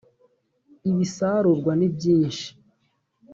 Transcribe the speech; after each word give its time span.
ibisarurwa 0.89 1.71
ni 1.79 1.87
byinshi 1.95 2.47